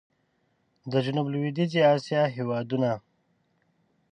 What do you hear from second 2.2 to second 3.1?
هېوادونه